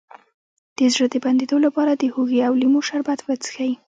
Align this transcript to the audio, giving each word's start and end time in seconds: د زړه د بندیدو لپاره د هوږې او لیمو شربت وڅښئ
د 0.77 0.79
زړه 0.93 1.05
د 1.11 1.15
بندیدو 1.25 1.57
لپاره 1.65 1.91
د 1.95 2.03
هوږې 2.13 2.39
او 2.47 2.53
لیمو 2.61 2.81
شربت 2.87 3.19
وڅښئ 3.23 3.71